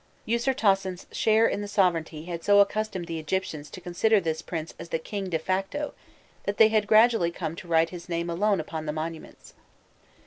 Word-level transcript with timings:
Usirfcasen's 0.27 1.05
share 1.11 1.45
in 1.45 1.61
the 1.61 1.67
sovereignty 1.67 2.25
had 2.25 2.43
so 2.43 2.59
accustomed 2.59 3.05
the 3.05 3.19
Egyptians 3.19 3.69
to 3.69 3.79
consider 3.79 4.19
this 4.19 4.41
prince 4.41 4.73
as 4.79 4.89
the 4.89 4.97
king 4.97 5.29
de 5.29 5.37
facto, 5.37 5.93
that 6.45 6.57
they 6.57 6.69
had 6.69 6.87
gradually 6.87 7.29
come 7.29 7.55
to 7.57 7.67
write 7.67 7.91
his 7.91 8.09
name 8.09 8.27
alone 8.27 8.59
upon 8.59 8.87
the 8.87 8.93
monuments. 8.93 9.53